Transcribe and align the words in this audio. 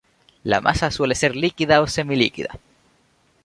La 0.43 0.61
masa 0.61 0.89
suele 0.89 1.13
ser 1.13 1.35
líquida 1.35 1.79
o 1.79 1.85
semi-líquida. 1.85 2.59